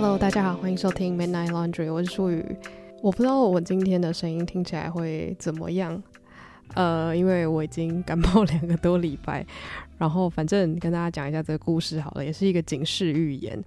[0.00, 2.56] Hello，大家好，欢迎收听 Midnight Laundry，我是舒雨。
[3.02, 6.00] 我不知道我今天的声音听起来会怎么样，
[6.74, 9.44] 呃，因为我已经感冒两个多礼拜，
[9.98, 13.60] 然后反正跟大家讲一下这个故事好了，也是一个警示预言。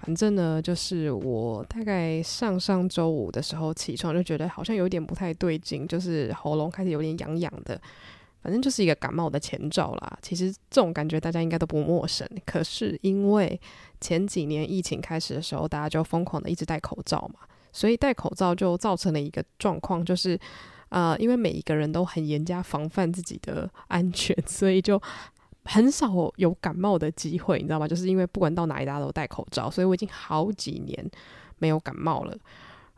[0.00, 7.80] 反正呢，就是我大概上上周五的时候起床，就觉得好像有点不太对劲，就是喉咙开始有点痒痒的。
[8.42, 10.18] 反正就是一个感冒的前兆啦。
[10.20, 12.28] 其实这种感觉大家应该都不陌生。
[12.44, 13.60] 可是因为
[14.00, 17.40] 前几年疫情开始的时候，大家就疯狂的一直戴口罩嘛，
[17.72, 20.38] 所以戴口罩就造成了一个状况，就是
[20.88, 25.00] 呃，因为每一个人都很严加防范自己的安全， 所以就
[25.64, 27.86] 很少有感冒的机会，你知道吗？
[27.86, 31.10] 就是因为不管到哪里大家都戴口罩，所以我已经好几年
[31.58, 32.36] 没有感冒了。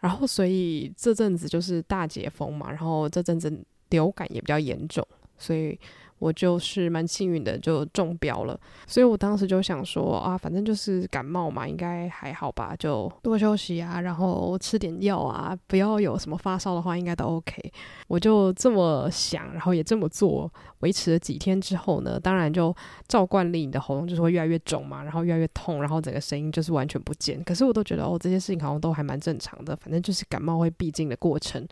[0.00, 5.06] 然后所以这阵子就是大解封嘛，然后这阵子流感也比较严重。
[5.44, 5.78] 所以
[6.20, 8.58] 我就是蛮幸运的，就中标了。
[8.86, 17.70] 所以我当时就想说啊，反正就是感冒嘛，应该还好吧，就多休息啊，然后吃点药啊，不要有什么发烧的话，应该都 OK。
[18.08, 22.74] 我就这么想，然后也这么做，维持了几天之后呢，当然就
[23.06, 27.42] 照惯例，你的喉咙就是会越来越肿嘛，然后越来越痛，然后整个声音就是完全不见。
[27.44, 31.66] 可是我都觉得哦，这些事情好像都还蛮正常的，反正就是感冒会必经的过程。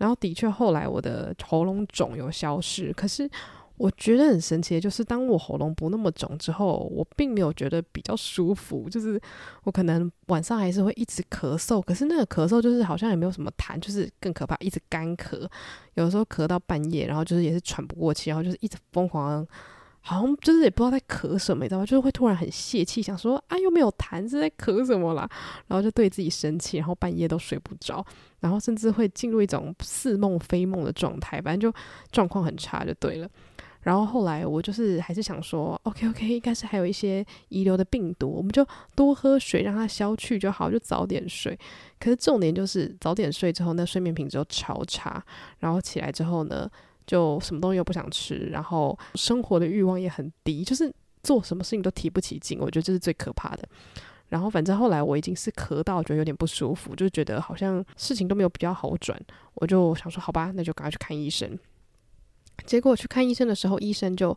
[0.00, 3.30] 然后的确，后来我的喉咙肿有消失，可是
[3.76, 9.20] 我觉得很神奇的就是，当我喉咙不那么肿之后，我并没有觉得比较舒服，就是
[9.64, 15.46] 我可能晚上还是会一直咳嗽，可是那个咳嗽就是好像也没有什么痰，就是更可怕，一直干咳，
[15.94, 19.46] 有时候咳到半夜，然后就是也是喘不过气，然后就是一直疯狂。
[20.02, 21.86] 好像就是也不知道在咳什么，你知道吗？
[21.86, 25.28] 就是会突然很泄气，想说啊，又没有痰，是在咳什么啦？
[25.66, 28.04] 然后就对自己生气，然后半夜都睡不着，
[28.40, 31.78] 然后甚至会进入一种似梦非梦的状态，反正就
[32.10, 33.28] 状况很差就对了。
[33.82, 41.58] 然后后来我就是还是想说，OK OK，应该是还有一些遗留的病毒，我们就多喝水让它消去就好，就早点睡。
[41.98, 45.24] 可是重点就是早点睡之后，那睡眠品质又超差，
[45.60, 46.70] 然后起来之后呢，
[47.10, 50.94] 就什么东西又不想吃，然后生活的欲望也很低，就是
[51.24, 53.68] 做什么事情都提不起劲，我觉得这是最可怕的。
[54.28, 59.20] 然后反正后来我已经是咳到觉得有点不舒服，就觉得好像事情都没有比较好转，
[59.54, 61.58] 我就想说好吧，那就赶快去看医生。
[62.64, 64.36] 结果去看医生的时候，医生就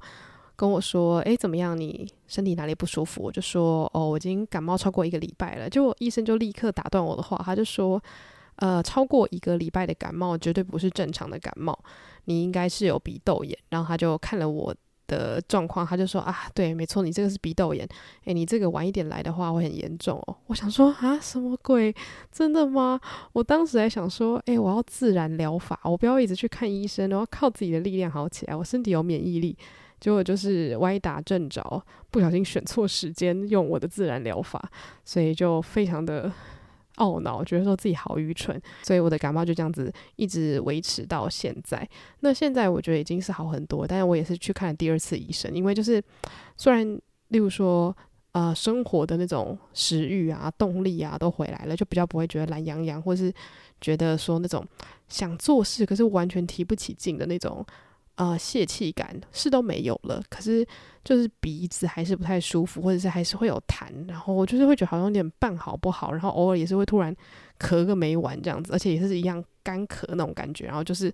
[0.56, 1.80] 跟我说：“诶，怎么样？
[1.80, 8.02] 你身体哪里不舒服？”我就说：“哦，我已经感冒超过一个礼拜了。”就医生就立刻打断我的话，他就说。
[8.58, 11.78] 呃，超过一个礼拜的感冒绝对不是正常的感冒，
[12.26, 13.58] 你应该是有鼻窦炎。
[13.70, 14.74] 然后他就看了我
[15.08, 17.88] 的状况，他就说啊，对，没错，你这个是鼻窦炎。
[18.26, 20.36] 诶，你这个晚一点来的话会很严重哦。
[20.48, 21.94] 我想说啊，什么鬼？
[22.32, 23.00] 真的吗？
[23.34, 28.56] 我当时还想说，诶，我要自然疗法，我不要一直去看医生，我要靠自己的力量好起来。
[28.56, 29.58] 我身体有免疫力，
[30.00, 34.72] 结果就是歪打正着，不小心选错时间用我的自然疗法，
[35.04, 36.32] 所以就非常的。
[36.98, 41.88] 懊恼，觉得说自己好愚蠢，所以我的感冒就这样子一直维持到现在。
[42.20, 46.02] 那现在我觉得已经是好很多，但是我也是去看了第二次医生，因为就是
[46.58, 46.86] 虽然
[47.30, 47.96] 例如说
[48.34, 53.34] 呃生活的那种食欲啊、动力啊都回来了，就比较不会觉得懒洋洋，或是
[53.82, 54.66] 觉得说那种
[55.08, 57.66] 想做事可是完全提不起劲的那种。
[58.16, 60.66] 呃，泄气感是都没有了，可是
[61.04, 67.16] 就是鼻子还是不太舒服，或者是还是会有痰，然后我就是会觉得好像有点半好不好，然后偶尔也是会突然
[67.60, 71.14] 咳个没完这样子，而且也是一样干咳那种感觉，然后就是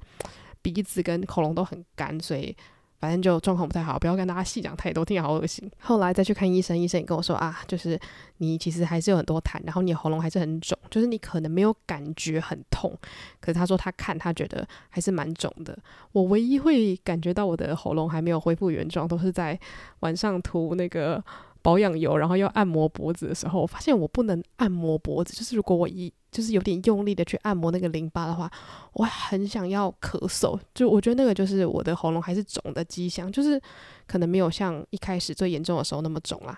[0.62, 2.56] 鼻子跟喉咙都很干，所以。
[3.00, 5.70] 反正就状况不太好，不要跟大家细讲太多，听起来好恶心。
[5.80, 8.00] 后来再去看医生，医生也跟我说啊，就是
[8.38, 12.94] 你其实还是有很多痰，然后你喉咙还是很肿，就是你可能没有感觉很痛，
[13.40, 15.78] 可是他说他看他觉得还是蛮肿的。
[16.12, 19.60] 我唯一会感觉到我的喉咙还没有恢复原状，都是在
[20.02, 21.24] 晚上涂那个。
[21.62, 25.34] 保养油，然后要按摩脖子的时候，我发现我不能按摩脖子。
[25.34, 28.50] 就是如果我一就是有点用力的去按摩那个淋巴的话，
[28.94, 30.58] 我很想要咳嗽。
[30.74, 33.60] 就我觉得那个就是我的喉咙还是肿的迹象，就是
[34.08, 36.58] 可能没有像一开始最严重的时候那么肿啦。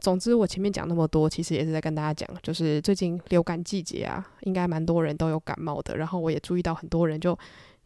[0.00, 5.96] 总之，我前面讲那么多，其实也是在跟大家讲，就是最近流感季节啊，应该蛮多人都有感冒的。
[5.96, 7.38] 然后我也注意到很多人就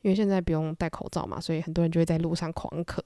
[0.03, 3.01] 因为现在不用戴口罩嘛，所以很多人就会在路上狂咳，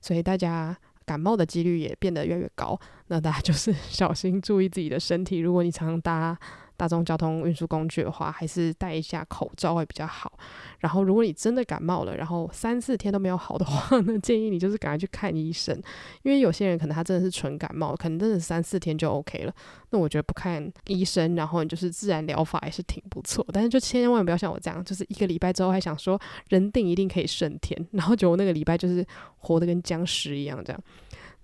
[0.00, 0.76] 所以大家。
[1.04, 2.78] 感冒的几率也变得越来越高，
[3.08, 5.38] 那大家就是 小心注意自己的身体。
[5.38, 6.38] 如果你常常搭
[6.76, 10.32] 大众交通运输工具的话，还是戴一下口罩会比较好。
[10.80, 15.74] 然后，如果你真的感冒了，然后三四天都没有好的话呢，建议你就是赶快去看医生，
[16.22, 19.54] 因为有些人可能他真的是纯感冒，可能真的三四天就 OK 了。
[19.90, 23.46] 那我觉得不看医生，然后你就是自然疗法也是挺不错。
[23.52, 29.06] 但是就千万不要像我这样，就是一个礼拜之后还想说人定一定可以胜天，然后结果那个礼拜就是
[29.38, 30.80] 活得跟僵尸一样这样。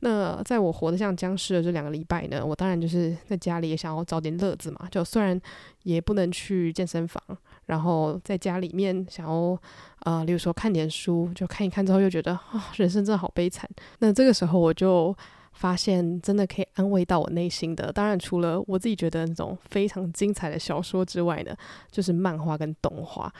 [0.00, 4.88] 那在我活得像僵尸的这两个礼拜呢，我当然就是在家里也想要找点乐子嘛。
[4.90, 5.38] 就虽然
[5.82, 7.22] 也不能去健身房，
[7.66, 9.58] 然后在家里面想要
[10.00, 13.68] 呃，例如说看点书，就看一看之后又觉得啊、人生真的好悲惨。
[13.98, 15.14] 那这个时候我就
[15.52, 21.54] 发现，真的可以安慰到我内心的，当然除了我自己觉得那种非常精彩的小说之外呢，
[21.90, 23.30] 就是漫画跟动画。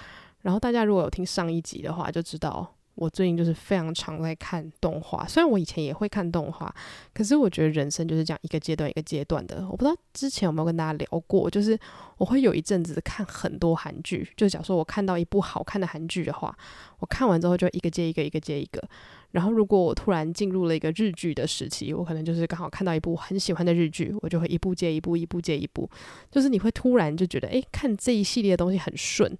[0.42, 2.74] 然后大家如果有听上一集的话，就知道。
[3.00, 6.72] 我最近就是非常常在看动画，虽然我以前也会看动画，
[7.14, 9.66] 可是我觉得人生就是这样一个阶段一个阶段的。
[9.70, 11.78] 我不知道之前有没有跟大家聊过，就是
[12.18, 16.54] 我会有一阵子看很多韩剧，就假如说我看到一部好看的韩剧的话，
[16.98, 18.86] 我看完之后就一个接一个，一个接一个。
[19.30, 25.88] 然后如果我突然进入了一个日剧的时期，我可能就是刚好看到一部很喜欢的日剧，我就会一部接一部，一部接一部，
[26.30, 29.34] 就是你会突然就觉得，诶，看这一系列的东西很顺。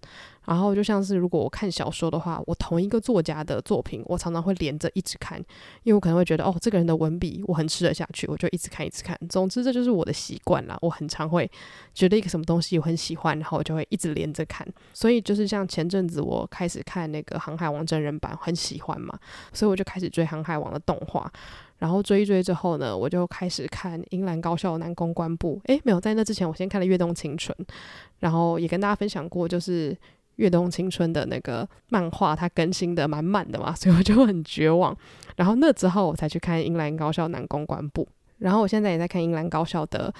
[0.47, 5.39] 然后就像是如果我看小说的话，我同一个作家的作品，我常常会连着一直看，
[5.83, 9.17] 因为我可能会觉得哦，这个人的文笔我很吃得下去，我就一直看一直看。
[9.29, 11.49] 总之这就是我的习惯啦，我很常会
[11.95, 14.67] 觉得一个什么东西我很喜欢，然后我就会一直连着看。
[14.93, 19.17] 所以就是像前阵子我开始看那个《航海王》真人版，很喜欢嘛，
[19.53, 21.31] 所以我就开始追《航海王》的动画。
[21.79, 25.57] 然后追一追之后呢，我就开始看《樱兰高校男公关部》。
[25.65, 27.57] 诶，没有，在那之前我先看了《跃动青春》，
[28.19, 29.93] 然后也跟大家分享过，就是。
[30.41, 34.97] 《跃动青春》的那个漫画，它更新的蛮慢的嘛， 所以我就很绝望。
[35.37, 38.03] 然后那之后我才去看《樱兰高校男公关部》，
[38.39, 40.13] 然后我现在也在看《樱兰高校》的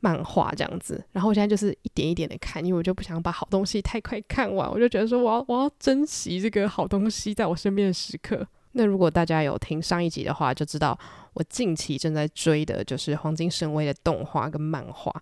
[0.00, 1.04] 漫画这样子。
[1.12, 8.46] 然后我现在就是一点一点的看，因为我就不想把好东西太快看完，我就觉得说我要我要珍惜这个好东西在我身边的时刻。
[8.72, 10.98] 那如果大家有听上一集的话，就知道
[11.34, 15.12] 我近期正在追的就是黄金神威的动画跟漫画。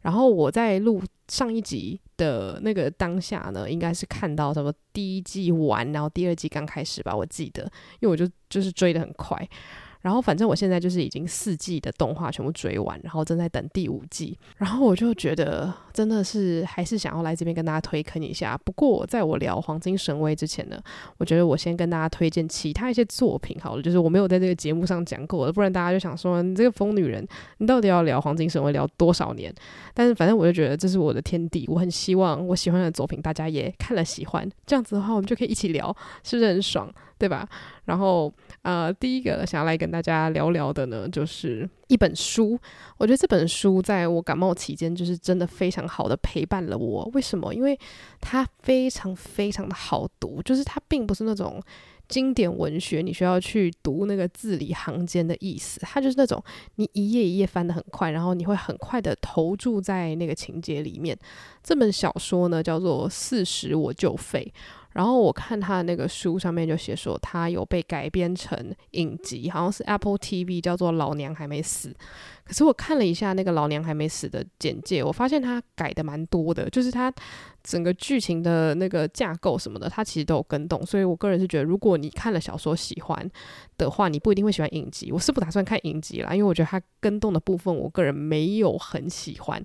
[0.00, 7.62] 然后我在录上一集的那个当下呢，应该是看到什么第一季完，然后第二季刚开始吧，我记得，
[8.00, 9.48] 因为我就就是追得很快。
[10.04, 14.38] 然后反正我现在就是已经四季的动画全部追完，然后正在等第五季。
[14.58, 18.54] 然后我就觉得真的是还是想要来这边跟大家推坑一下。
[18.66, 20.78] 不过在我聊《黄金神威》之前呢，
[21.16, 27.26] 我觉得我先跟大家推荐其他一些作品好了，就是我没有在这个节目上讲过的，不然大家就想说你这个疯女人，
[27.56, 29.50] 你到底要聊《黄金神威》聊多少年？
[29.94, 36.92] 但是反正我就觉得这是我的天地，我很希望我喜欢的作品大家也看了喜欢，这样子的话我们就可以一起聊，是不是很爽？
[37.24, 37.48] 对吧？
[37.86, 38.30] 然后，
[38.60, 42.58] 呃，第一个想要来跟大家聊聊的呢，就是一本书。
[42.98, 47.10] 我觉得这本书在我感冒期间，就是真的非常好的陪伴了我。
[47.14, 47.54] 为什么？
[47.54, 47.78] 因为
[48.20, 51.58] 它非常非常的好读，就是它并不是那种
[52.08, 55.80] 经典文学，你需要去读那个字里行间的意思。
[55.80, 56.44] 它就是那种
[56.74, 61.18] 你一页一页翻得很快，然后你会很快的投注在那个情节里面。
[61.62, 64.52] 这本小说呢，叫做《四十我就废》。
[64.94, 71.88] 然后我看他的那个书上面就写说，他有被改编成影集，好像是 Apple TV，叫做《老娘还没死》。
[72.44, 77.12] 可是我看了一下那个《老娘还没死》的简介，我发现他改的蛮多的，就是他
[77.62, 80.84] 整个剧情的那个架构什么的，他其实都有更动。
[80.86, 83.30] 所以我个人是觉得，如果你看了小说喜欢
[83.76, 85.10] 的话，你不一定会喜欢影集。
[85.10, 89.60] 我是不打算看影集啦，因为我觉得他更动的部分，我个人没有很喜欢。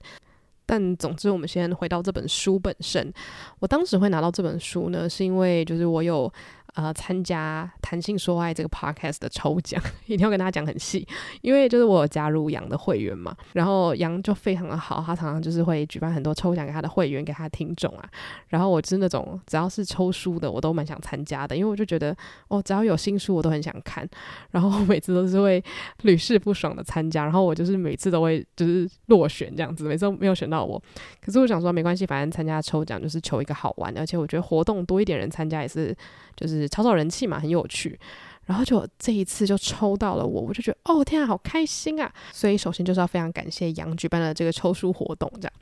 [0.70, 3.12] 但总之，我们先回到这本书本身。
[3.60, 6.32] 我当时会拿到这本书呢，是因为就是我有。
[6.76, 11.06] 呃，参加谈性说爱这个 podcast 的抽奖， 一定要跟大家讲很细，
[11.42, 18.10] 因为就是我有加入杨的会员嘛，然后杨就非常的好，他常常就是会举办很多抽奖给他的会员，给他的听众啊，
[18.48, 22.16] 然后我是那种只要是抽书的，我都蛮想参加的，因为我就觉得
[22.48, 24.08] 哦，只要有新书我都很想看，
[24.52, 25.64] 然后我每次都是会
[26.04, 30.82] 屡试不爽的参加，然后我就是每次都会就是落选这样子，每次都没有选到我，
[31.22, 35.96] 可是我想说没关系，反正参加抽奖就是求一个好玩的，而且我觉得活动多一点人参加也是。
[36.36, 37.98] 就是炒炒人气嘛，很有趣。
[38.46, 42.12] 然后就这一次就抽到了我，我就觉得哦天啊，好开心啊！
[42.34, 45.54] 所以首先就是要非常感谢杨举办了这个抽书活动，这样。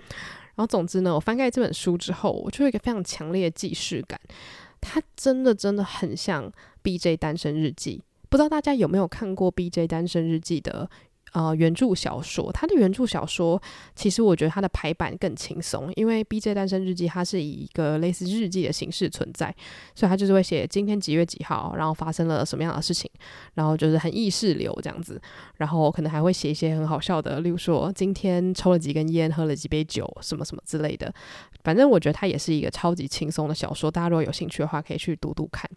[0.55, 4.17] 然后总之呢，我翻开这本书之后，我就有一个非常强烈的既视感，
[4.79, 6.49] 它真的真的很像
[6.81, 7.97] 《BJ 单身日记》。
[8.29, 10.89] 不知道大家有没有看过《BJ 单身日记》的？
[11.33, 13.61] 呃，原著小说，他的原著小说
[13.95, 19.53] 其实我觉得他的排版更轻松，因为《BJ 单身日记》它是以一个类似日记的形式存在，
[19.93, 23.09] 所以他就是会写今天几月几号，然后发生了什么样的事情，
[23.55, 25.21] 然后就是很意识流这样子，
[25.57, 31.13] 然后可能还会写一些很好笑的，例如说今天抽了几根烟，喝了几杯酒，什么什么之类的。
[31.63, 35.69] 反正我觉得它也是一个超级轻松的小说，大家如果有兴趣的话，可以去读读看。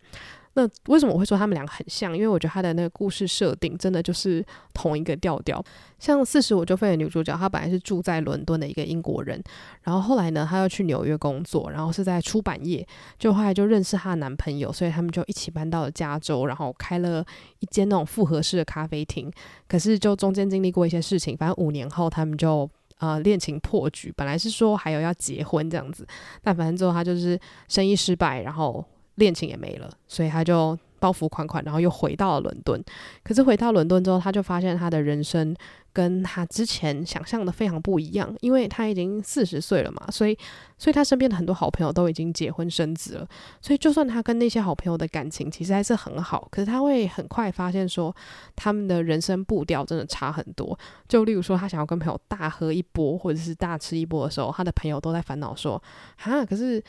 [0.54, 2.12] 那为什么我会说他们两个很像？
[2.14, 5.64] 因为我觉得他的那个故事设定真的就是同一个调调。
[6.00, 9.40] 像四十我就废的女主角，她本来是住在伦敦的一个英国人，
[9.82, 12.84] 然后后来呢，她要去纽约工作，然后是在出版业，
[13.16, 17.24] 就后来就认识她的男朋友，所以他们就一起搬到了加州，然后开了
[17.60, 19.30] 一间那种复合式的咖啡厅。
[19.68, 26.04] 可是就中间经历过一些事情，反正五年后他们就呃恋情破局，本来是说还有要结婚这样子，
[26.42, 27.38] 但反正最后他就是
[27.68, 28.84] 生意失败，然后。
[29.20, 32.82] 恋情也没了，所以他就包袱款款，然后又回到了伦敦。
[33.22, 35.54] 可是回到伦敦之后，他就发现他的人生
[35.92, 40.36] 跟他之前想象的非常不一样，因为他已经四十岁了嘛，所以，
[40.76, 43.26] 所以他身边的很多好朋友都已经结婚生子了。
[43.62, 48.14] 所以，就算他跟那些好朋友的感情其实还是很好，可是他会很快发现说，
[48.54, 50.78] 他们的人生步调真的差很多。
[51.08, 55.82] 就例如说，他想要跟朋友大喝一波，或者是大吃一波的时候，他的朋友都在烦恼说
[56.18, 56.82] ：“哈，可是。”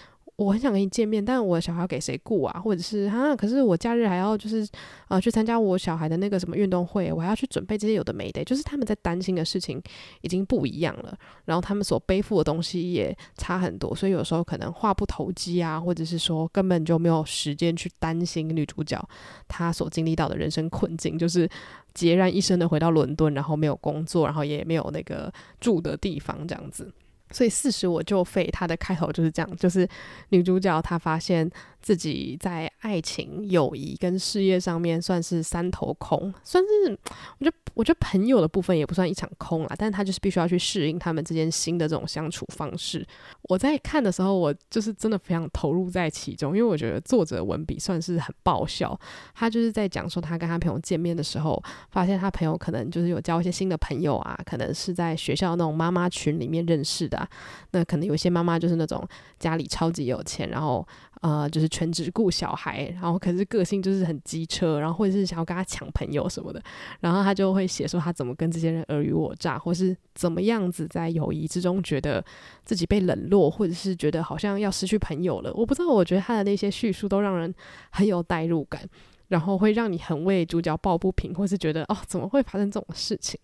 [0.43, 2.59] 我很想跟你见面，但我小孩要给谁顾啊？
[2.59, 4.63] 或者是啊，可是我假日还要就是
[5.03, 9.81] 啊、呃、去参加我小孩的那个什么运动会，我还要去准备这些有的没的，就是他们在担心的事情
[10.21, 18.99] 已经不一样了，然后他们所背负的东西也差很多，所以有时候可能话不投机啊，或者是说根本就没有时间去担心女主角
[19.47, 21.47] 她所经历到的人生困境，就是
[21.93, 26.91] 孑然一身的回到伦敦，然后没有工作，然后也没有那个住的地方这样子。
[27.31, 29.87] 所以四十我就废，它的开头就是这样，就是
[30.29, 31.49] 女主角她发现
[31.81, 36.97] 自己在爱情、友谊跟事业上面算是三头空，算是
[37.39, 43.05] 我觉得我觉得朋友的部分也不算一场空啊，但是她就是必须要去适应他们之间新的这种相处方式。
[43.43, 48.99] 我在看的时候，我就是真的非常投入在其中，因为我觉得作者文笔算是很爆笑。
[49.33, 57.27] 他就是在讲说他跟他朋友见面的时候，发现他朋友可能就是有交一些新的朋友啊，可能是在学校那种妈妈群里面认识的。
[57.71, 59.07] 那可能有些妈妈就是那种
[59.39, 60.85] 家里超级有钱，然后
[61.21, 66.61] 呃就是全职顾小孩，然后可是个性就是很机车，然后或者是想要跟他抢朋友什么的，
[66.99, 72.23] 然后他就会写说他怎么跟这些人尔虞我诈，或是怎么样子在友谊之中觉得
[72.65, 75.53] 自己被冷落，或者是觉得好像要失去朋友了。
[75.53, 77.53] 我不知道，我觉得他的那些叙述都让人
[77.91, 78.81] 很有代入感，
[79.27, 83.39] 然后会让你很为主角抱不平，或是觉得哦怎么会发生这种事情？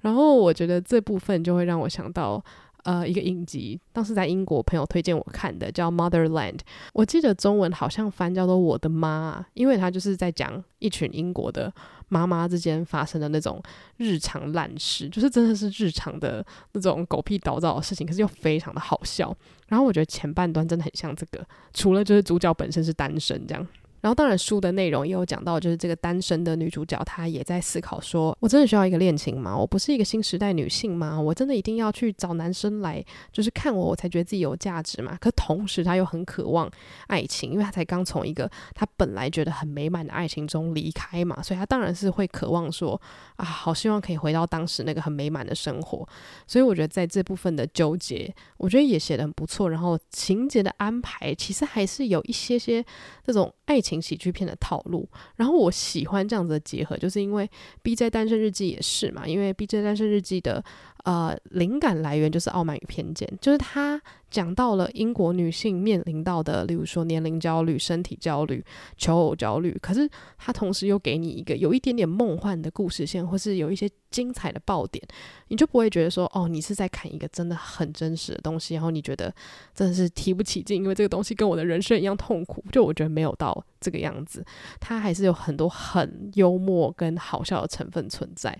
[0.00, 2.44] 然后我觉得这部分就会让我想到。
[2.84, 6.56] 呃，一个影集，当时在英国朋友推荐我看的，叫《Motherland》。
[6.92, 11.72] 我记得中文好像翻叫做《我的妈》，因为它就是在讲一群英国的
[12.08, 13.62] 妈妈之间发生的那种
[13.98, 19.32] 日常烂事，就是真的是日常的那种狗屁倒灶的事情，可是又非常的好笑。
[19.68, 23.66] 然后我觉得前半段真的很像这个，除了就是主角本身是单身这样。
[24.02, 29.56] 然后，当然，书的内容也有讲到，就是这个单身的女主角，她也在思考说：我真的需要一个恋情吗？
[29.56, 31.20] 我不是一个新时代女性吗？
[31.20, 35.16] 我真的一定要去找男生来，就是看我，我才觉得自己有价值吗？
[35.20, 36.68] 可同时，她又很渴望
[37.06, 43.00] 爱情，因为她才刚从一个她本来觉得很美满的爱情中离开嘛，所以她当然是会渴望说：
[43.36, 46.04] 啊，好希望可以回到当时那个很美满的生活。
[46.44, 49.70] 所以，我觉得在这部分的纠结，我觉得也写得很不错。
[49.70, 52.84] 然后，情节的安排其实还是有一些些
[53.24, 53.91] 这种爱情。
[54.00, 57.44] 喜剧片的套路，然后我喜欢这样子的结合，就是因为
[57.82, 60.64] 《BJ 单身日记》也是嘛，因为《BJ 单身日记》的
[61.02, 64.00] 呃灵感来源就是《傲慢与偏见》，就是他。
[64.32, 68.64] 讲到了英国女性面临到的，例如说年龄焦虑、身体焦虑、
[68.96, 75.06] 求偶焦虑，可是他同时又给你一个有一点点梦幻的故事线，或是有一些精彩的爆点，
[75.48, 79.30] 你就不会觉得说，哦，你是在看一个真的很真实的东西，然后你觉得
[79.74, 82.64] 真的是提不起劲，因为这个东西跟我的人生一样痛苦。
[82.72, 84.42] 就我觉得没有到这个样子，
[84.80, 88.58] 它还是有很多很幽默跟好笑的成分存在。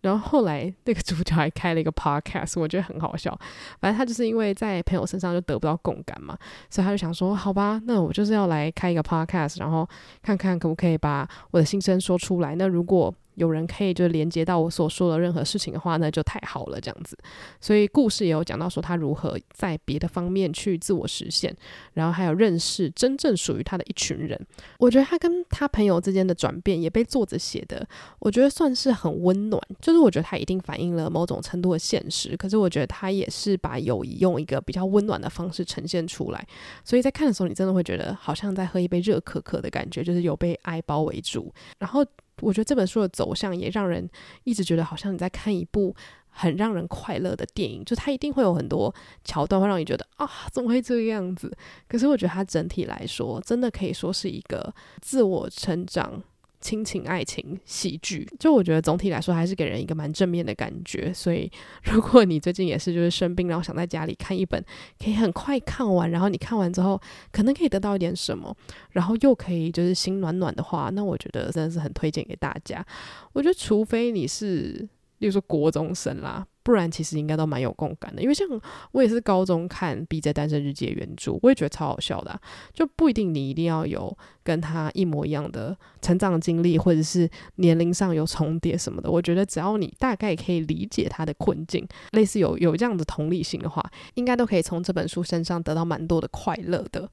[0.00, 3.36] 然后后来那个主角还开了一个 podcast，我觉得很好笑。
[3.80, 6.36] 反正他就是因为在朋友身上就得不到共感嘛，
[6.70, 9.88] 所以他就想说，好吧，那我就是要来开一个 podcast，然后
[10.22, 12.54] 看看可不可以把我的心声说出来。
[12.54, 17.16] 那如果有人可以就连接到我所说的任何事情的话，那就太好了，这样子。
[17.60, 21.56] 所以故事也有讲到说他如何在别的方面去自我实现，
[21.94, 24.38] 然后还有认识真正属于他的一群人。
[24.78, 27.86] 我觉得他跟他朋友之间的转变也被作者写的，
[28.18, 29.62] 我觉得算是很温暖。
[29.80, 36.46] 就是我觉得他一定反映了某种程度的现实，可是我觉得他也是把友谊用一个比较温暖的方式呈现出来。
[36.84, 42.04] 所以在看的时候，你真的会觉得好像在喝一杯热可可的感觉，就是有被爱包围住，然后。
[42.40, 44.08] 我觉得这本书的走向也让人
[44.44, 45.94] 一直觉得好像你在看一部
[46.30, 51.52] 很让人快乐的电影，就它一定会有很多桥段会让你觉得啊，怎么会这个样子？
[51.88, 56.22] 可是我觉得它整体来说，真的可以说是一个自我成长、
[56.60, 58.28] 亲情爱情喜剧。
[58.38, 61.12] 就我觉得总体来说还是给人一个蛮正面的感觉。
[61.12, 61.50] 所以
[61.84, 64.64] 如果你最近也是就是生病，然后想在家里看一本
[65.02, 67.00] 可以很快看完，然后你看完之后
[67.32, 68.56] 可能可以得到一点什么，
[68.90, 72.84] 然后又可以就是心暖暖的话，那我觉得真的是很推荐给大家。
[73.32, 74.88] 我觉得除非你是。
[75.18, 78.20] 例如说国中生啦，不然其实应该都蛮有共感的。
[78.20, 78.46] 因为像
[78.92, 80.34] 我也是高中看《B.J.
[80.34, 82.38] 单身日记》的原著，我也觉得超好笑的，
[82.74, 89.10] 就不一定你一定要有跟他一模一样的成长经历，或者是年龄上有重叠什么的。
[89.10, 93.82] 我觉得只要你大概可以理解他的困境，类似有有这样的同理心的话，
[94.12, 97.08] 应该都可以从这本书身上得到蛮多的快乐的。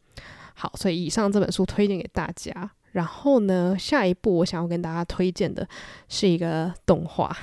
[0.53, 2.71] 好，所以以上这本书推荐给大家。
[2.91, 5.67] 然后呢，下一步我想要跟大家推荐的
[6.07, 7.35] 是一个动画，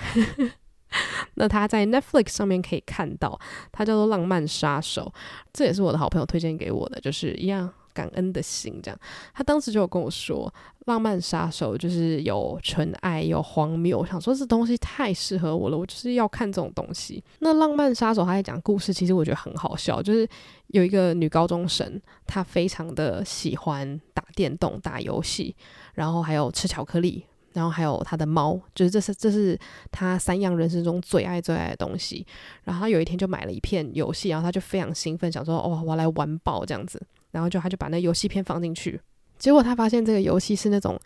[1.34, 3.38] 那他在 Netflix 上面可以看到，
[3.70, 5.12] 它叫做《浪漫杀手》，
[5.52, 7.70] 这也是我的好朋友推荐给我的，就是一样。
[7.94, 8.98] 感恩的心，这样，
[9.34, 10.50] 他当时就有跟我说，
[10.86, 13.98] 浪漫杀手就是有纯爱，有荒谬。
[13.98, 17.22] 我想说，这东西太适合我了，我就是要看这种东西。
[17.40, 20.26] 那浪漫杀手他在讲故事，其实我觉得很好笑，就是
[20.68, 25.54] 有一个女高中生，她非常的喜欢打电动、打游戏，
[25.92, 29.58] 然后还有吃巧克力，然后还有他的猫，就是这是这是
[29.90, 32.26] 他三样人生中最爱最爱的东西。
[32.64, 37.00] 然后他有一天就买了一片游戏，然后他就非常兴奋，想说，哦，我要来玩爆这样子。
[37.30, 39.00] 然后就他就把那游戏片放进去，
[39.38, 41.00] 结果他发现这个游戏是那种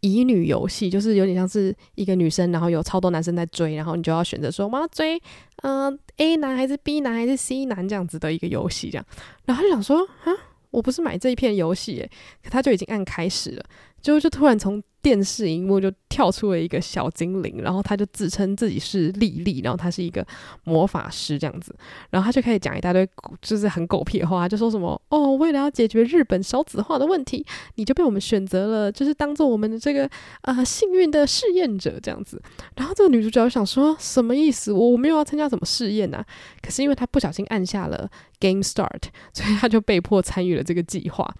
[0.00, 5.20] 乙女游戏，就是有点像是一个女生，然后有超多男生在追，然后你就要选择说我要追，
[5.64, 9.04] 嗯、A 男还是 B 男还是 C 男这样子的一个游戏这样。
[9.44, 10.32] 然后他就想说啊，
[10.70, 12.10] 我不是买这一片游戏耶，
[12.42, 13.64] 可他就已经按开始了，
[14.06, 14.80] 结果就突然从。
[15.02, 20.26] 电视荧幕就跳出了一个小精灵，然后他就自称自己是莉莉，然后他是一个
[20.64, 21.72] 魔法师这样子，
[22.10, 23.08] 然后他就开始讲一大堆
[23.40, 27.46] 就是很狗屁的话，就说什么哦，为了要解决日本少子化的问题，
[27.76, 30.10] 你就被我们选择了，就是当做我们的这个
[30.40, 32.42] 呃幸运的试验者这样子。
[32.74, 34.72] 然后这个女主角就想说什么意思？
[34.72, 36.20] 我没有要参加什么试验呐，
[36.60, 38.10] 可是因为她不小心按下了
[38.40, 41.32] Game Start，所以她就被迫参与了这个计划。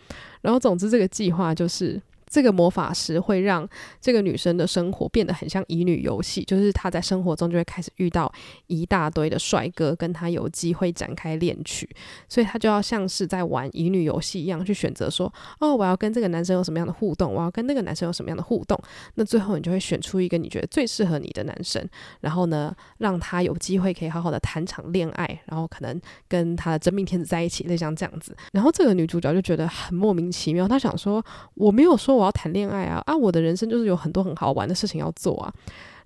[0.42, 2.00] 然后总之这个计划就是。
[2.28, 3.66] 这个魔法师会让
[4.00, 8.30] 这个女生的生活变得很像乙女游戏，就是她在生活中就会开始遇到
[8.66, 11.88] 一大堆的帅哥，跟她有机会展开恋曲，
[12.28, 18.76] 所以她就要像是在玩乙女游戏一样去选择说，哦，我要跟这个男生有什么样的互动，我要跟那个男生有什么样的互动，
[19.14, 21.88] 那最后你就会选出一个你觉得最适合你的男生，
[22.22, 28.36] 然后呢，让他有机会可以好好的谈场恋爱，然后可能跟他的真命天子在一起，类似像这样子。
[28.52, 32.15] 然后这个女主角就觉得很莫名其妙，她想说，我没有说。
[32.16, 33.16] 我要谈恋爱啊啊！
[33.16, 35.52] 我的人生就是有很多很好玩的事情要做啊。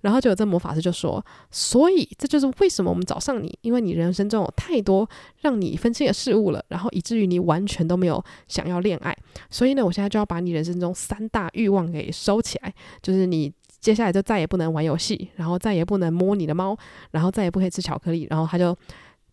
[0.00, 5.06] 然后就有这魔法师就说：“所以这就是为什么我们找上你，因为你人生中有太多
[5.42, 9.14] 让你分心的事物了，然后以至于你完全都没有想要恋爱。
[9.50, 16.74] 所以呢，我现在就要把你人生中三大欲望给收起来，就是你接下来就再也不能玩游戏，然后再也不能摸你的猫，
[17.10, 18.26] 然后再也不可以吃巧克力。
[18.30, 18.74] 然后他就。”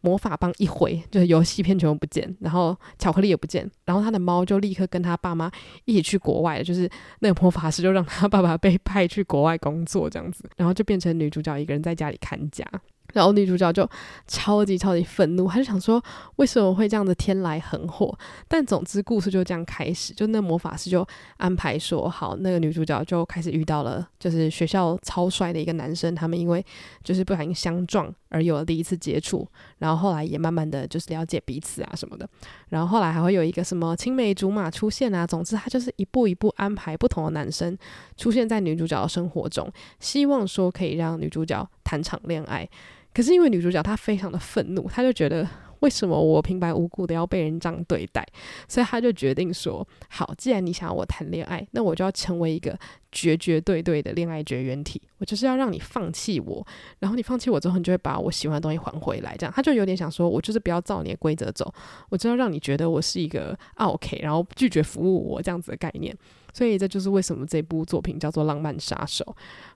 [0.01, 5.51] 魔法棒一挥，就是游戏片全部不见，然后巧克力也不见，然后他的猫就立刻跟他爸妈
[5.85, 12.65] 一起去国外，就是那个魔法师就让他爸爸被派去国外工作这样子，然后就变成女主角一个人在家里看家。
[13.13, 13.89] 然后女主角就
[14.27, 16.03] 超级超级愤怒，她就想说
[16.35, 18.17] 为什么会这样子天来横祸？
[18.47, 26.65] 但总之故事就这样开始，就那魔法师就安排说好，那个女主角就开始遇到了就是学校超帅的一个男生，他们因为
[27.03, 32.27] 就是不小心相撞而有了第一次接触，然后后来也慢慢的就是了解彼此啊什么的，
[32.69, 37.77] 然后后来还会有一个什么青梅竹马出现啊，总之他就是一步一步安排不同的男生
[38.17, 42.67] 出现在女主角的生活中，希望说可以让女主角谈场恋爱。
[43.13, 45.47] 可是因为女主角她非常的愤怒，她就觉得
[45.79, 48.23] 为什么我平白无故的要被人这样对待，
[48.67, 52.77] 所以她就决定说：好，既然你想要我谈恋爱，那我就要成为一个
[53.11, 56.63] 绝绝对对的恋爱绝缘体，我就是要让你放弃我，
[56.99, 59.35] 然后你放弃我之后，你就会把我喜欢的东西还回来。
[59.35, 61.73] 这样，她就有点想说，我就是不要照你的规则走，
[62.09, 66.15] 我就要让你觉得我是一个 OK，然后拒绝服务我这样子的概念。
[66.57, 69.23] 所以这就是为什么这部作品叫做《浪漫杀手》。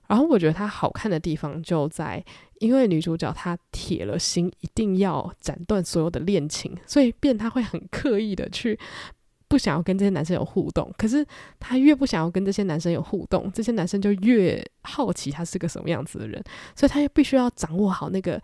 [0.08, 2.22] 然后我觉得它好看的地方就在，
[2.58, 8.76] 因为女主角她铁了心一定要斩断所有的恋情，所以变她会很刻意的去
[9.46, 10.92] 不想要跟这些男生有互动。
[10.98, 11.24] 可是
[11.60, 16.42] 她越不想要跟这些男生有互动，这些男生就越好奇她是个什么样子的人，
[16.74, 18.42] 所以她又必须要掌握好那个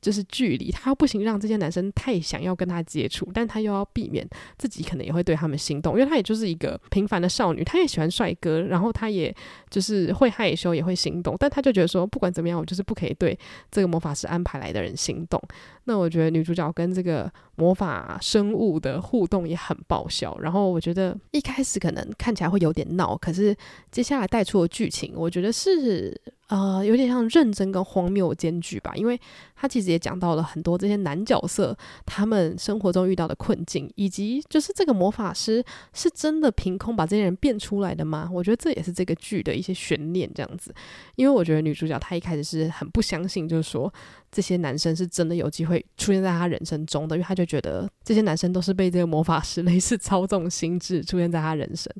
[0.00, 9.34] 就是距离，他不行让这些男生太想要跟他接触，但他又要避免自己可能也会对他们心动，因为他也就是一个平凡的少女，她也喜欢帅哥，然后她也
[9.70, 13.36] 就是会害羞，也会心动，但她就觉得说，不管怎么样，我就是不可以对
[13.70, 15.42] 这个魔法师安排来的人心动。
[15.84, 23.56] 那我觉得女主角跟这个魔法生物的互动也很爆笑，然后我觉得一开始可能看起来会有点闹，可是
[23.90, 26.20] 接下来带出的剧情，我觉得是。
[26.48, 29.20] 呃，有点像认真跟荒谬兼具吧，因为
[29.54, 38.30] 他其实也讲到了很多这些男角色他们生活中遇到的困境，以及就是这个魔法师是真的凭空把这些人变出来的吗？
[38.32, 40.74] 我觉得这也是这个剧的一些悬念这样子，
[41.16, 43.92] 因为我觉得女主角她一开始是很不相信，就是说。
[44.30, 51.90] 这些男生是真的有机会出现在他人生中的，因为他就觉得这些男生都是被这个魔法师类似操纵心智出现在他人生。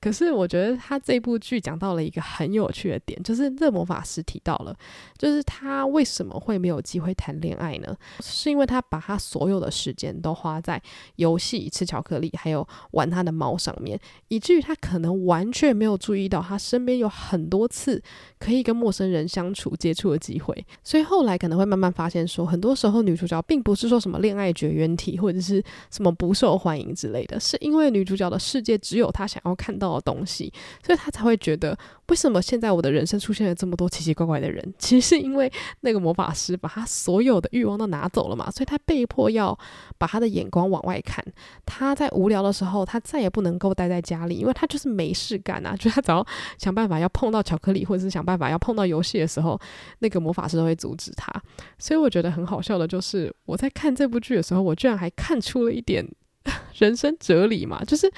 [0.00, 4.76] 可是我觉得他这部剧讲到了一个很有趣的点，就是这魔法师提到了，
[5.18, 7.96] 就是他为什么会没有机会谈恋爱呢？
[8.20, 10.80] 是因为他把他所有的时间都花在
[11.16, 18.00] 游戏、吃巧克力，还有玩他的猫上面，以至于他可能完全没有注意到他身边有很多次
[18.38, 21.71] 可以跟陌生人相处、接触的机会，所以后来可能会。
[21.72, 30.52] 慢慢发现，说很多时候女主角并不是说什么恋爱绝缘体或者是什么不受欢迎之类的，是因为女主角的世界只有她想要看到的东西，
[30.84, 31.76] 所以她才会觉得
[32.12, 34.62] 为什么现在我的人生出现了这么多奇奇怪怪的人？
[34.78, 39.58] 其实是因为那个魔法师把他所有的欲望都拿走了嘛，所以他被迫要
[39.96, 41.24] 把他的眼光往外看。
[41.64, 46.22] 他在无聊的时候，他再也不能够待在家里，因为他就是没事干啊， 就他只要
[46.58, 49.58] 想办法要碰到巧克力，或者是想办法要碰到游戏的时候，
[50.00, 51.32] 那个魔法师都会阻止他。
[51.78, 56.06] 所以我觉得很好笑的，就是我在看这部剧的时候，我居然还看出了一点
[56.78, 57.82] 人生哲理嘛。
[57.84, 58.10] 就是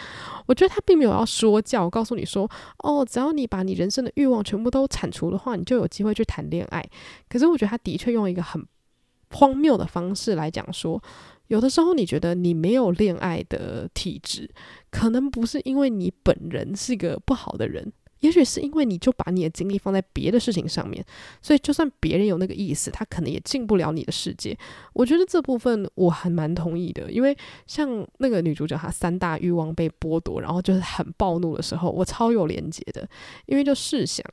[0.46, 6.84] 我觉得他并没有要说教，告诉你说，哦，只要你把你人生的欲望全部都铲除的话，你就有机会去谈恋爱。
[7.28, 8.64] 可是我觉得他的确用一个很
[9.30, 11.02] 荒谬的方式来讲说，
[11.48, 14.50] 有的时候你觉得你没有恋爱的体质，
[14.90, 17.92] 可能不是因为你本人是一个不好的人。
[18.24, 21.04] 也许是因为你就把你的精力放在别的事情上面，
[21.42, 24.56] 所以就算别人有那个意思，他可能也进不了你的世界。
[24.94, 33.06] 我觉得这部分我还蛮同意的，因为像那个女主角她三大欲望被剥夺，然后就是很暴怒的时候，我超有连结的。
[33.44, 34.24] 因为就试想，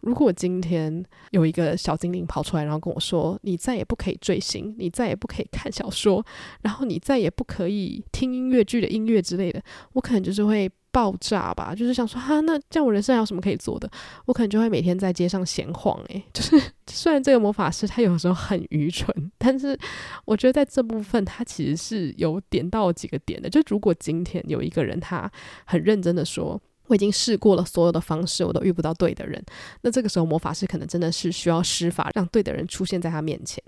[0.00, 6.24] 如果今天有一个小精灵跑出来，然后跟我说：“你再也不可以追星，你再也不可以看小说，
[6.62, 10.70] 然后你再也不可以听音乐剧的音乐之类的”，我可能就是会。
[10.94, 13.90] 爆炸吧，就是想说哈，那这样我人生还有什么可以做的？
[14.26, 16.00] 我可能就会每天在街上闲晃。
[16.10, 19.76] 诶， 就是虽然这个魔法师他有时候很愚蠢，但是
[20.24, 23.50] 我觉得在这部分他其实是有点到几个点的。
[23.50, 25.28] 就如果今天有一个人他
[25.64, 29.44] 很认真的说，我已经试过了所有的方式，我都遇不到对的人，
[29.80, 33.60] 那这个时候魔法师可能真的是需要施法让对的人出现在他面前。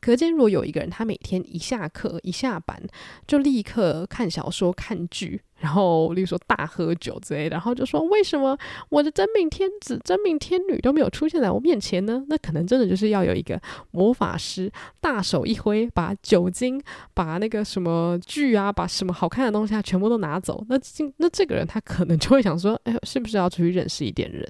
[0.00, 2.82] 可见，如果有一个人他每天一下课一下班
[3.26, 5.40] 就立刻看小说看剧。
[5.64, 8.54] 然后，例如说大喝酒之类的，然后就说为什么
[8.90, 12.22] 我的真命天子、真命天女都没有出现在我面前呢？
[12.28, 13.58] 那可能真的就是要有一个
[13.90, 16.78] 魔法师大手一挥，把酒精、
[17.14, 20.62] 把那个什么剧啊、把什么好看的东西啊全部都拿走。
[20.68, 20.78] 那
[21.16, 24.46] 那这个人他可能就会想说，哎，是不是要出去认识一点人？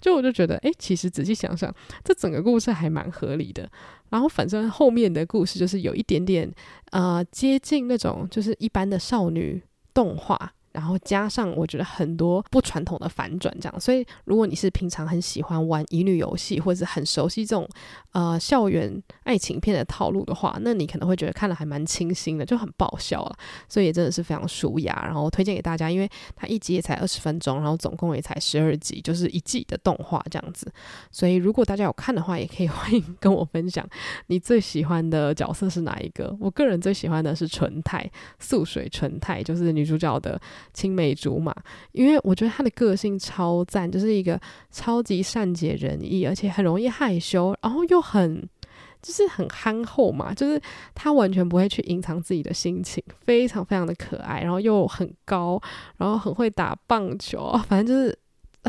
[0.00, 1.70] 就我就觉得，哎，其实仔细想想，
[2.02, 3.70] 这整个故事还蛮合理的。
[4.08, 6.50] 然后反正后面的故事就是有一点点
[6.92, 9.62] 呃接近那种就是一般的少女。
[9.94, 13.80] 动画，然后加上我觉得很多不传统的反转，这样。
[13.80, 17.66] 所以如果你是平常很喜欢玩乙女游戏，或者很熟悉这种
[18.12, 23.36] 呃校园爱情片的套路的话，那你可能会觉得看的还蛮清新的，就很爆笑了。
[23.68, 30.70] 所以也真的是非常舒雅，然后推荐给大家，因为它一集也才二十分钟，然后总共也才十二集，就是一季的动画这样子。
[31.10, 33.88] 所以如果大家有看的话，也可以 欢迎跟我分享
[34.26, 36.36] 你最喜欢的角色是哪一个。
[36.40, 38.10] 我个人最喜欢的是纯太，
[38.40, 40.40] 素水纯太，就是女主角的
[40.72, 41.54] 青梅竹马，
[41.92, 48.48] 因为我觉得他的个性超赞，就是一个超级善解人意，而且很容易害羞，然后又很
[49.02, 50.60] 就是很憨厚嘛，就是
[50.94, 55.60] 他完全不会去隐藏自己的心情，非常非常的可爱，然后又很高，
[55.98, 58.18] 然后很会打棒球，反正就是。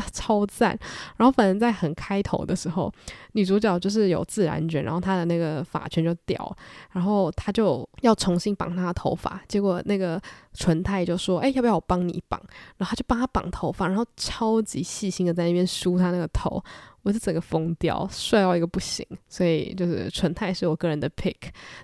[0.12, 0.78] 超赞！
[1.16, 2.92] 然后反正在很开头的时候，
[3.32, 6.56] 女主角就是有自然卷，然后她的那个发圈就掉，
[6.92, 10.20] 然后她就要重新绑她的头发，结果那个
[10.54, 12.40] 纯太就说：“哎，要不要我帮你绑？”
[12.78, 16.62] 然后她就帮她绑头发，然后超级细心的在那边梳她那个头。
[17.06, 21.36] 我是整个疯掉，帅到一个不行，所以就是纯太是我个人的 pick，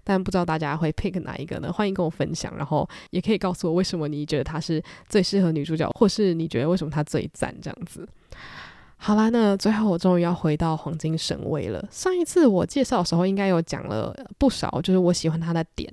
[0.03, 1.73] 但不知道大家会 pick 哪一个呢？
[1.73, 8.05] 欢迎跟我分享，然后也可以告诉我为什么你觉得她是最适合女主角，或是你觉得为什么她最赞这样子。
[8.97, 11.85] 好啦，那最后我终于要回到黄金神威了。
[11.89, 15.93] 上一次我介绍的时候，应该有讲了不少，就是我喜欢他的点，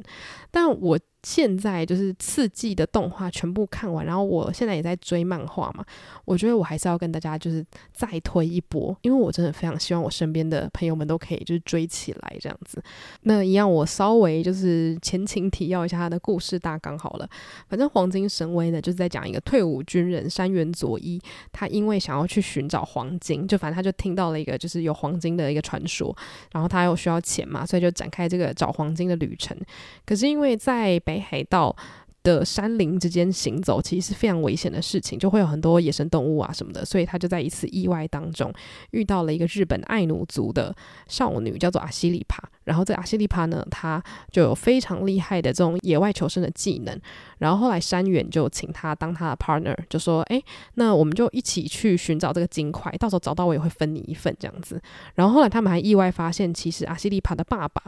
[0.52, 1.00] 但我。
[1.24, 5.84] 现在就是四季的动画全部看完，然后我现在也在追漫画嘛。
[6.24, 12.82] 我觉得我还是要跟大家就是再推一波，因为我真的非常希望我身边的朋友们都可以就是追起来这样子。
[13.24, 17.30] 那一样，我稍微就是前情提要一下他的故事大纲好了。
[17.68, 26.16] 反正黄金神威呢，就是在讲一个退伍军人山原佐伊，他因为想要去寻找黄金，就反正他就听到了一个就是有黄金的一个传说，
[26.54, 29.58] 然后他又需要钱嘛，所以就展开这个找黄金的旅程。
[30.06, 31.76] 可是因为因为在北海道
[32.24, 38.50] 的山林之间行走，其实是非常危险的事情，就会有很多野生动物啊什么的，所以他就在一次意外当中
[38.92, 40.74] 遇到了一个日本爱奴族的
[41.10, 42.42] 少女，叫做阿西里帕。
[42.70, 44.02] 然后这阿西利帕呢，他
[44.32, 46.96] 就有非常厉害的这种野外求生的技能。
[47.40, 50.40] 然后后来山原就请他当他的 partner，就说：“哎，
[50.76, 54.80] 那我们就一起去寻找这个金块，到时候找到我也会分你一份这样子。”
[55.16, 57.82] 然后后来他们还意外发现，其实阿西利帕的爸爸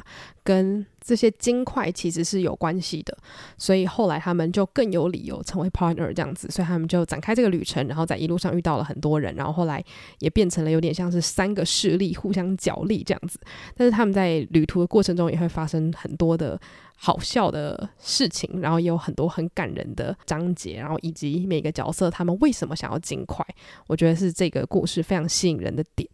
[0.43, 3.15] 跟这些金块其实是有关系的，
[3.57, 6.49] 所以后来他们就更有理由成为 partner 这样子。
[6.49, 9.83] 所以他们就展开这个旅程，然后在一路上遇到了很多人，然后后来
[10.19, 13.37] 也变成了有点像是三个势力互相角力这样子。
[13.75, 16.59] 但是他们在旅图的过程中也会发生很多的。
[17.03, 23.43] 好笑的事情，然后也有很多很感人的章节，然后以及每个角色他们为什么想要尽快，
[23.87, 26.07] 我觉得是这个故事非常吸引人的点。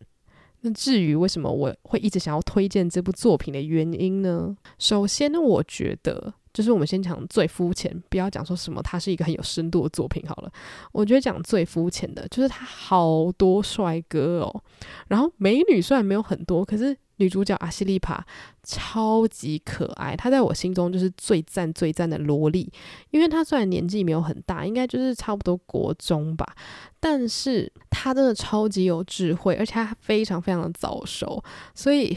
[0.61, 4.55] 那至于为什么我会一直想要推荐这部作品的原因呢？
[4.79, 10.51] 首先，我觉得就是我们先讲最肤浅，不要讲说什么它是一个很有深度的作品好了。
[10.91, 14.63] 我觉得讲最肤浅的就是它好多帅哥哦，
[15.07, 16.97] 然后美女虽然没有很多，可是。
[17.19, 18.23] 女主角阿西利帕
[18.61, 22.71] 超级可爱，她在我心中就是最赞最赞的萝莉。
[23.09, 26.45] 因为她虽然年纪没有很大，应该就是差不多国中吧，
[26.99, 31.43] 但是她真的超级有智慧，而且她非常非常的早熟。
[31.73, 32.15] 所以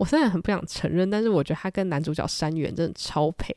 [0.00, 3.54] 我虽然很不想承认，但是我觉得他跟男主角山原真的超配。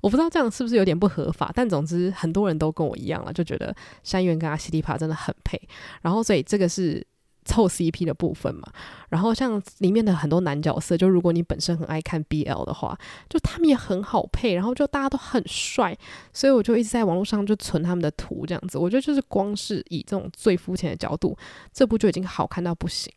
[0.00, 3.74] 我不知道这样是不是有点不合法，但总之很多人都跟我一样了，就觉得
[4.04, 5.60] 山原跟阿西利帕真的很配。
[6.02, 7.04] 然后所以这个是。
[7.46, 8.70] 凑 CP 的部分嘛，
[9.08, 12.96] 然后像里面的很多男角色，就如果你本身很爱看 BL 的话，
[13.30, 15.96] 就他们也很好配，然后就大家都很帅，
[16.34, 18.76] 所以我就一直在网络上就存他们的图这样子。
[18.76, 21.36] 我觉得就是光是以这种最肤浅的角度，
[21.72, 23.10] 这部就已经好看到不行。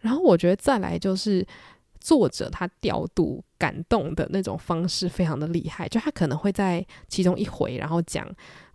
[0.00, 1.46] 然后我觉得再来就是
[2.06, 8.24] 作者他调度感动的那种方式非常的厉害，就他可能会在其中一回，然后讲。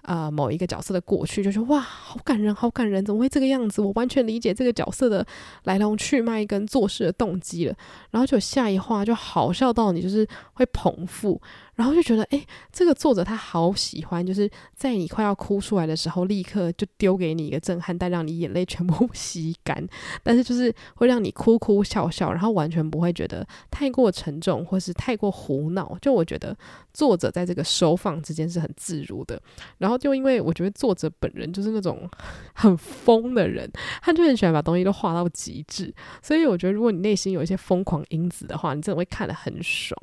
[0.03, 3.83] 呃，某一个角色的过去，就是哇，好感人，好感人，怎么会这个样子？
[3.83, 5.23] 我完全理解这个角色的
[5.65, 7.75] 来龙去脉跟做事的动机了。
[8.09, 11.39] 然后就下一话就好笑到你就是会捧腹。
[11.75, 19.87] 然后就觉得，哎，这个作者他好喜欢，就是在你快要哭出来的时候，立刻就丢给你一个震撼弹，让你眼泪全部 吸干。
[20.21, 25.97] 但是就是会让你哭哭笑笑，然后完全不会觉得太过沉重或是太过胡闹。
[26.01, 26.55] 就我觉得
[26.93, 29.41] 作者在这个收放之间是很自如的。
[29.77, 32.07] 然后就因为我觉得作者本人就是那种
[32.53, 33.67] 很疯的人，
[34.01, 35.91] 他就很喜欢把东西都画到极致。
[36.21, 39.97] 所以我觉得如果你内心有一些疯狂因子的话，你真的会看得很爽。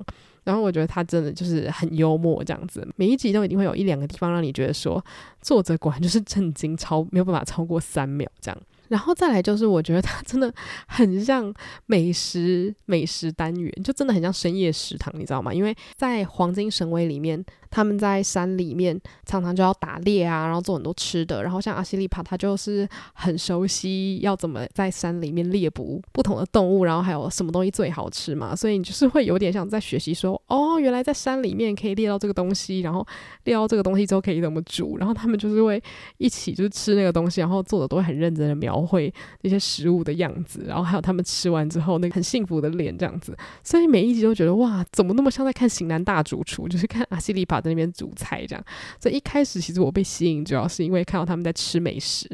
[0.49, 5.05] 然后我觉得他真的就是很幽默，这样子，每一集都一定会有一两个地方让你觉得说，
[5.43, 8.59] 作者果然就是震惊超没有办法超过三秒这样。
[8.89, 10.51] 然后再来就是，我觉得他真的
[10.87, 11.53] 很像
[11.85, 15.53] 美食美食单元，就真的很像深夜食堂，你知道吗？
[15.53, 21.43] 因为在《黄金神威》里面，他们在山里面常常就要打猎啊，然后做很多吃的。
[21.43, 28.57] 然后像阿西利帕，他就是很熟悉要怎么在山里面猎捕不同的动物，然后还有什么东西最好吃嘛。
[28.57, 33.07] 所以你就是会有点像在学习说，哦，原来在山里面可以猎到这个东西，然后
[33.45, 34.97] 猎到这个东西之后可以怎么煮。
[34.99, 35.81] 然后他们就是会
[36.17, 38.79] 一起就是吃那个东西，然后做的都会很认真的描。
[38.89, 48.65] 绘那些食物的样子，然后还有他们吃完之后那个很幸福的脸，这样子，所以每一集都觉得哇，怎么那么像在看《型男大主厨》，就是看阿西里帕在那边煮菜这样。
[49.01, 52.31] 所以一开始其实我被吸引，主要是因为看到他们在吃美食，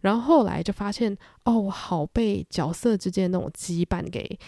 [0.00, 4.38] 然后后来就发现哦，我好被角色之间那种羁绊给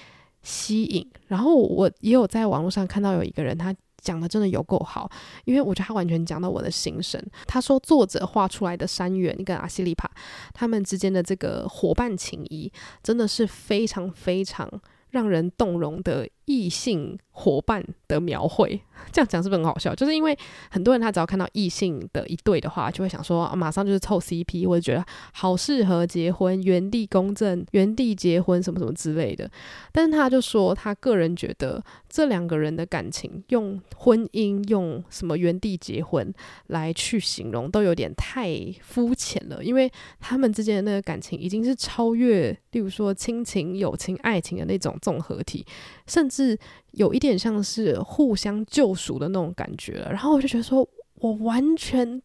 [0.43, 1.09] 吸引。
[1.29, 3.75] 然后我也有在网络上看到有一个人他。
[4.03, 5.11] 讲的真的有够好，
[5.45, 7.23] 因为我觉得他完全讲到我的心声。
[7.47, 10.11] 他说，作者画出来的山原跟阿西利帕
[10.55, 14.67] 他们之间的这个伙伴情谊，真的是非常非常
[15.11, 18.79] 让人动容的异性伙伴的描绘，
[19.13, 19.95] 这样讲是不是很好笑？
[19.95, 20.37] 就是因为
[20.69, 29.49] 很多人他只要看到异性的一对的话，就会想说，马上就是凑 CP，或者觉得好适合结婚，原地公证、原地结婚什么什么之类的。
[29.93, 36.35] 但是他就说，他个人觉得这两个人的感情用婚姻、用什么原地结婚
[36.67, 38.51] 来去形容，都有点太
[38.83, 45.65] 肤浅了，因为他们之间的那个感情已经是超越，例如说亲情、友情、爱情的那种综合体。
[46.07, 46.59] 甚至是
[46.93, 52.21] 有一点像是互相救赎的那种感觉了，然后我就觉得说，我完全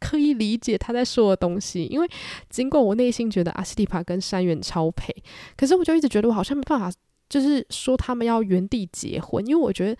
[0.00, 2.08] 可以理解他在说的东西，因为
[2.50, 5.14] 尽管我内心觉得阿西蒂帕跟山原超配，
[5.56, 6.90] 可是我就一直觉得我好像没办法，
[7.28, 9.96] 就是说他们要原地结婚，因为我觉得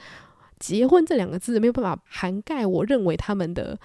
[0.59, 3.79] 结婚这两个字没有办法涵盖我认为他们的。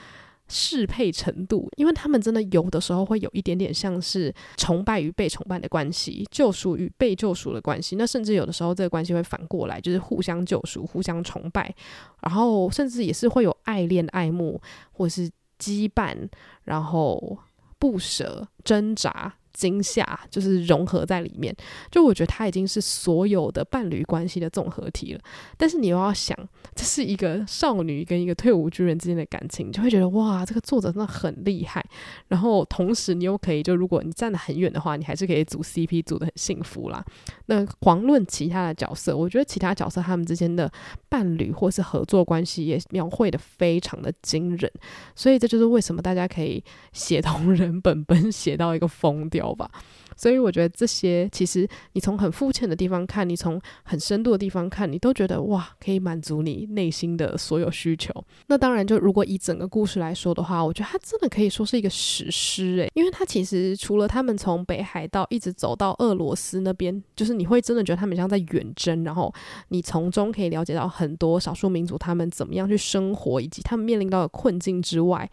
[0.50, 7.96] 适配程度，因为他们真的有的时候会有一点点像是崇拜与被崇拜的关系，救赎与被救赎的关系。
[7.96, 11.74] 那甚至有的时候这个关系会反过来，就是互相救赎、互相崇拜，
[12.22, 14.60] 然后甚至也是会有爱恋、爱慕，
[14.92, 16.16] 或是羁绊，
[16.64, 17.38] 然后
[17.78, 19.36] 不舍、挣扎。
[19.60, 21.54] 惊吓就是融合在里面，
[21.92, 25.20] 就我觉得他已经是所有的伴侣关系的综合体了。
[25.58, 26.34] 但是你又要想，
[26.74, 31.86] 这是一个少女跟一个退伍军人之间的感情，就会觉得哇，这个作者真的很厉害。
[32.30, 37.04] 然后同时你又可以，就如果你站得很远的话，你还是可以组 CP 组的很幸福啦。
[37.48, 40.72] 那遑论其他的角色，我觉得其他角色他们之间的
[41.10, 44.72] 伴侣或是合作关系也描绘的非常的惊人。
[45.16, 49.70] 所以这就是为什么大家可以写同人本 本写到一个疯掉吧，
[50.16, 58.14] 所以我觉得这些其实你从很肤浅的地方看，你从很深度的地方看，你都觉得哇，可以满足你内心的所有需求。
[58.48, 69.34] 那当然，就如果以整个故事来说的话，我觉得它真的可以说是一个史诗诶，因为它其实除了他们从北海道一直走到俄罗斯那边，就是你会真的觉得他们像在远征，然后
[69.70, 75.30] 你从中可以了解到很多少数民族他们怎么样去生活，以及他们面临到的困境之外。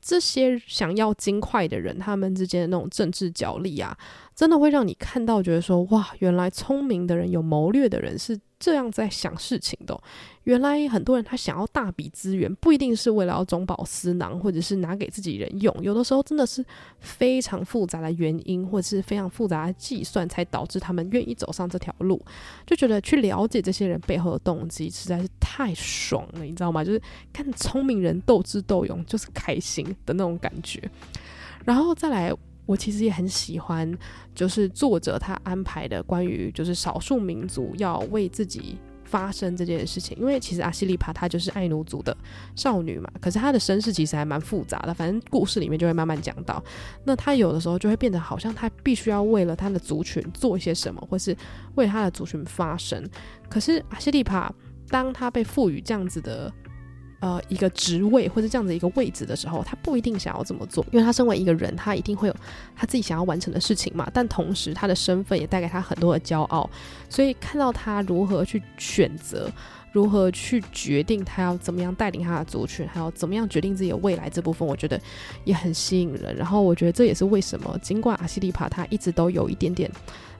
[0.00, 3.96] 这些想要金块的人，他们之间的那种政治角力啊，
[4.34, 10.00] 真的会让你看到，觉得说哇，原来聪明的人、有谋略的人是这样在想事情的。
[10.44, 15.74] 原来很多人他想要大笔资源，不一定是为了要中饱私囊，或者是拿给自己人用。
[15.82, 16.64] 有的时候真的是
[16.98, 22.20] 非常复杂的原因，或者是非常复杂的计算，才导致他们愿意走上这条路。
[22.66, 26.84] 就觉得去了解这些人背后的动机，实在是太爽了，你知道吗？
[26.84, 27.00] 就是
[27.32, 30.82] 看聪明人斗智斗勇，就是开心的那种感觉。
[31.64, 32.32] 然后再来，
[32.70, 33.92] 我其实也很喜欢，
[34.34, 38.78] 就是作者他安排的关于就是少数民族要为自己。
[39.02, 42.16] 发声这件事情，因为其实阿西利帕她就是爱奴族的
[42.54, 46.62] 少女嘛，可是她的身世其实还蛮复杂的，反正故事里面就会慢慢讲到。
[47.02, 51.36] 那她有的时候就会变得好像她必须要为了她的族群做一些什么，或是
[51.74, 53.04] 为她的族群发声。
[53.48, 54.54] 可是阿西利帕
[54.88, 56.48] 当她被赋予这样子的。
[57.20, 62.36] 呃，一个职位或者这样的一个位置的时候，他不一定想要这么做，因为他身为一个人，他一定会有
[62.74, 64.10] 他自己想要完成的事情嘛。
[64.12, 66.68] 但同时，他的身份也带给他很多的骄傲，
[67.10, 69.50] 所以看到他如何去选择，
[69.92, 74.98] 如何去决定他要怎么样带领他的族群，还有怎么样决定自己的未来这部分，我觉得
[75.44, 76.34] 也很吸引人。
[76.34, 79.90] 然后，我觉得这也是为什么，尽管阿西利帕他一直都有一点点。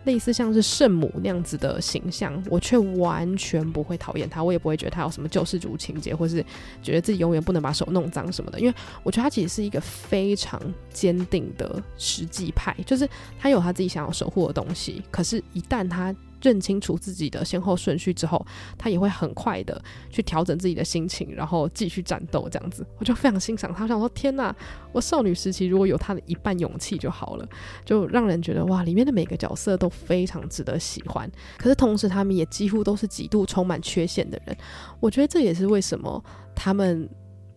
[0.04, 6.44] 类似像是圣母那样子的形象，我却完全不会讨厌他，我也不会觉得他有什么救世主情节，或是
[6.82, 8.58] 觉得自己永远不能把手弄脏什么的。
[8.58, 10.60] 因为我觉得他其实是一个非常
[10.90, 13.08] 坚定的实际派，就是
[13.38, 18.44] 他有他自己想要守护的东西，可是，一旦他认清楚自己的先后顺序之后，
[18.76, 22.48] 他也会很快的去调整自己的心情，然后继续战斗。
[22.50, 23.84] 这样子，我就非常欣赏他。
[23.84, 24.54] 我想说，天哪，
[24.92, 27.48] 我少女时期如果有他的一半勇气就好了，
[27.84, 31.30] 就让人觉得哇，里面的每个角色都非常值得喜欢。
[31.58, 34.56] 可是同时，他们也几乎都是极度充满缺陷的人。
[34.98, 36.22] 我觉得这也是为什么
[36.54, 37.08] 他们。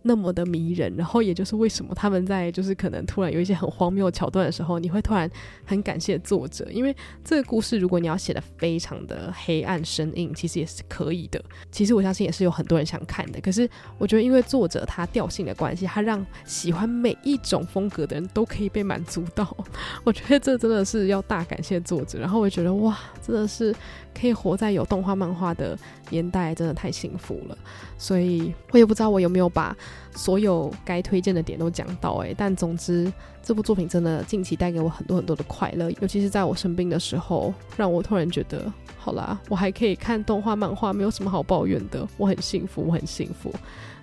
[0.06, 5.28] 那么的迷人，然后也就是为什么他们在就是可能突然有一些很荒谬的桥段的时候，你会突然
[5.64, 11.42] 很感谢作者，因为这个故事如果你要写的非常的黑暗生硬，其实也是可以的。
[11.70, 19.56] 其实我相信也是有很多人想看的，可是我觉得因为作者他调性的关系，他让喜欢每一种风格的人都可以被满足到。
[20.04, 22.18] 我觉得这真的是要大感谢作者。
[22.18, 23.74] 然后我觉得哇，真的是
[24.12, 25.78] 可以活在有动画漫画的
[26.10, 27.56] 年代，真的太幸福了。
[27.96, 29.74] 所以我也不知道我有没有把。
[30.14, 43.52] 所有该推荐的点都讲到诶，但总之这部作品真的近期带给我很多很多的快乐，尤其是在我生病的时候，让我突然觉得，好啦，我还可以看动画漫画，没有什么好抱怨的，我很幸福，我很幸福。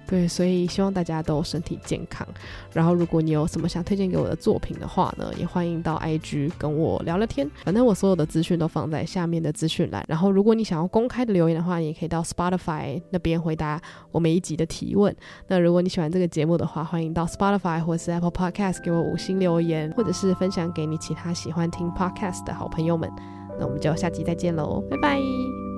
[0.07, 2.27] 对，所以希望大家都身体健康。
[2.73, 7.49] 然后，如果你有什么想推荐给我的作品的话呢，也欢迎到 IG 跟我聊聊天。
[7.63, 10.03] 反正我所有的资讯都放在下面的资讯栏。
[10.09, 15.15] 然后，如果你想要公开的留言的话，你也可以到 Spotify 那边回答我每一集的提问。
[15.47, 23.09] 那如果你喜欢这个节目的话，欢迎到 Spotify 或是 Apple Podcast 给我五星留言，或者是分享给你其他喜欢听 Podcast 的好朋友们。
[23.57, 25.70] 那我们就下集再见喽，拜拜。